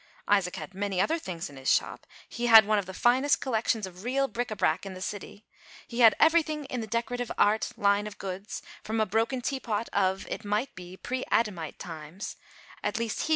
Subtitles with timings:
[0.27, 2.07] Isaac bad many other things in his shop.
[2.27, 5.45] He had one of the finest collections of real bric a brac, in the city;
[5.87, 9.59] he had everything in the deco rative art line of goods, from a broken tea
[9.59, 12.35] pot of, it might be, pre Adamite times
[12.83, 13.29] (at least he 52 ALICE; OR, THE WAGES OF SIN.